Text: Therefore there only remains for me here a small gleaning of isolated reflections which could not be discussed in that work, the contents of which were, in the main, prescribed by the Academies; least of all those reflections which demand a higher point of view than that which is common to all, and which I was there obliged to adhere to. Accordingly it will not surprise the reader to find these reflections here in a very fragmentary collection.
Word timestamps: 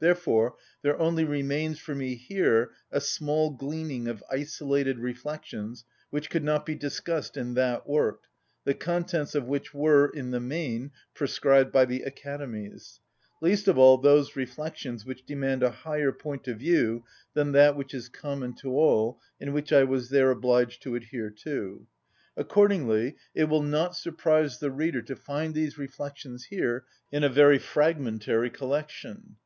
Therefore 0.00 0.56
there 0.82 0.98
only 0.98 1.24
remains 1.24 1.78
for 1.78 1.94
me 1.94 2.14
here 2.14 2.72
a 2.90 3.00
small 3.00 3.48
gleaning 3.48 4.06
of 4.06 4.22
isolated 4.30 4.98
reflections 4.98 5.86
which 6.10 6.28
could 6.28 6.44
not 6.44 6.66
be 6.66 6.74
discussed 6.74 7.38
in 7.38 7.54
that 7.54 7.88
work, 7.88 8.24
the 8.64 8.74
contents 8.74 9.34
of 9.34 9.46
which 9.46 9.72
were, 9.72 10.08
in 10.10 10.30
the 10.30 10.40
main, 10.40 10.90
prescribed 11.14 11.72
by 11.72 11.86
the 11.86 12.02
Academies; 12.02 13.00
least 13.40 13.66
of 13.66 13.78
all 13.78 13.96
those 13.96 14.36
reflections 14.36 15.06
which 15.06 15.24
demand 15.24 15.62
a 15.62 15.70
higher 15.70 16.12
point 16.12 16.48
of 16.48 16.58
view 16.58 17.04
than 17.32 17.52
that 17.52 17.74
which 17.74 17.94
is 17.94 18.10
common 18.10 18.52
to 18.56 18.72
all, 18.72 19.18
and 19.40 19.54
which 19.54 19.72
I 19.72 19.84
was 19.84 20.10
there 20.10 20.30
obliged 20.30 20.82
to 20.82 20.96
adhere 20.96 21.30
to. 21.44 21.86
Accordingly 22.36 23.16
it 23.34 23.44
will 23.44 23.62
not 23.62 23.96
surprise 23.96 24.58
the 24.58 24.70
reader 24.70 25.00
to 25.00 25.16
find 25.16 25.54
these 25.54 25.78
reflections 25.78 26.44
here 26.44 26.84
in 27.10 27.24
a 27.24 27.30
very 27.30 27.58
fragmentary 27.58 28.50
collection. 28.50 29.36